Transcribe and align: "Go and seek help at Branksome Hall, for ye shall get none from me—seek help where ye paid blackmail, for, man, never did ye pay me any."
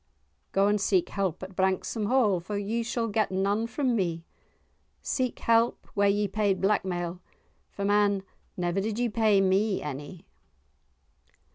"Go 0.51 0.65
and 0.65 0.81
seek 0.81 1.09
help 1.09 1.43
at 1.43 1.55
Branksome 1.55 2.07
Hall, 2.07 2.39
for 2.39 2.57
ye 2.57 2.81
shall 2.81 3.07
get 3.07 3.29
none 3.29 3.67
from 3.67 3.95
me—seek 3.95 5.37
help 5.37 5.85
where 5.93 6.09
ye 6.09 6.27
paid 6.27 6.59
blackmail, 6.59 7.21
for, 7.69 7.85
man, 7.85 8.23
never 8.57 8.81
did 8.81 8.97
ye 8.97 9.09
pay 9.09 9.41
me 9.41 9.79
any." 9.83 10.25